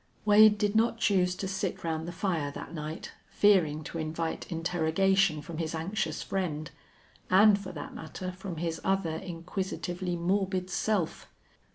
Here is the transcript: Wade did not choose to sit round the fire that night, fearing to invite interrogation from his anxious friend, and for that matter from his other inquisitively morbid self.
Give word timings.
Wade 0.25 0.57
did 0.57 0.75
not 0.75 0.97
choose 0.97 1.35
to 1.35 1.47
sit 1.47 1.83
round 1.83 2.07
the 2.07 2.11
fire 2.11 2.49
that 2.49 2.73
night, 2.73 3.11
fearing 3.29 3.83
to 3.83 3.99
invite 3.99 4.51
interrogation 4.51 5.43
from 5.43 5.59
his 5.59 5.75
anxious 5.75 6.23
friend, 6.23 6.71
and 7.29 7.59
for 7.59 7.71
that 7.71 7.93
matter 7.93 8.31
from 8.31 8.57
his 8.57 8.81
other 8.83 9.11
inquisitively 9.17 10.15
morbid 10.15 10.71
self. 10.71 11.27